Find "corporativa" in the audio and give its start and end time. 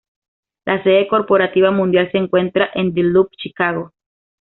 1.07-1.69